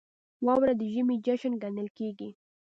•واوره 0.45 0.73
د 0.79 0.81
ژمي 0.93 1.15
جشن 1.25 1.53
ګڼل 1.63 1.87
کېږي. 1.97 2.29